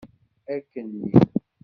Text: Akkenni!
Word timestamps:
Akkenni! 0.53 1.09